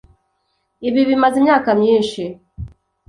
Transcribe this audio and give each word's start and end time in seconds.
ibi 0.87 1.01
bimaze 1.09 1.35
imyaka 1.41 1.69
myinshi. 1.79 2.23